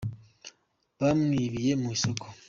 [0.99, 2.25] Bamwibiye mu isoko.